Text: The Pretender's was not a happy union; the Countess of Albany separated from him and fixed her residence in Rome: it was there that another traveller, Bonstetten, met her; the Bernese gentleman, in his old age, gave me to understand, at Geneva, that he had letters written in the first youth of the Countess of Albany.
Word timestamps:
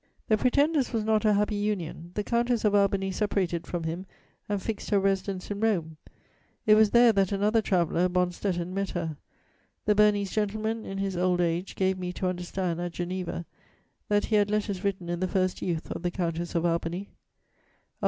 The 0.29 0.35
Pretender's 0.39 0.93
was 0.93 1.03
not 1.03 1.25
a 1.25 1.33
happy 1.35 1.53
union; 1.57 2.09
the 2.15 2.23
Countess 2.23 2.65
of 2.65 2.73
Albany 2.73 3.11
separated 3.11 3.67
from 3.67 3.83
him 3.83 4.07
and 4.49 4.59
fixed 4.59 4.89
her 4.89 4.99
residence 4.99 5.51
in 5.51 5.59
Rome: 5.59 5.97
it 6.65 6.73
was 6.73 6.89
there 6.89 7.13
that 7.13 7.31
another 7.31 7.61
traveller, 7.61 8.09
Bonstetten, 8.09 8.73
met 8.73 8.89
her; 8.89 9.15
the 9.85 9.93
Bernese 9.93 10.33
gentleman, 10.33 10.85
in 10.87 10.97
his 10.97 11.15
old 11.15 11.39
age, 11.39 11.75
gave 11.75 11.99
me 11.99 12.11
to 12.13 12.25
understand, 12.25 12.81
at 12.81 12.93
Geneva, 12.93 13.45
that 14.09 14.25
he 14.25 14.37
had 14.37 14.49
letters 14.49 14.83
written 14.83 15.07
in 15.07 15.19
the 15.19 15.27
first 15.27 15.61
youth 15.61 15.91
of 15.91 16.01
the 16.01 16.09
Countess 16.09 16.55
of 16.55 16.65
Albany. 16.65 17.11